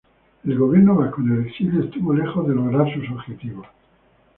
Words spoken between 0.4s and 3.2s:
El Gobierno Vasco en el exilio estuvo lejos de lograr sus